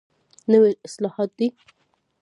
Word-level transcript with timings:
نوي 0.51 0.71
اصطلاحات 0.85 1.31
دي. 1.39 1.47